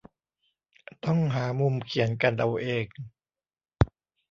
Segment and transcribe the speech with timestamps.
[1.05, 2.85] ต้องหามุมเขียนกันเอาเอง